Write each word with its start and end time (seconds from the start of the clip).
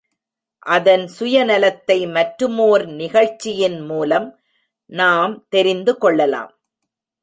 அதன் 0.59 1.07
சுய 1.07 1.43
நலத்தை 1.43 2.07
மற்றுமோர் 2.07 2.85
நிகழ்ச்சியின் 2.95 3.79
மூலம் 3.81 4.27
நாம் 4.85 5.45
தெரிந்துகொள்ளலாம். 5.51 6.51